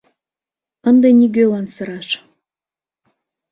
Ынде 0.89 1.09
нигӧлан 1.19 1.65
сыраш. 1.73 2.09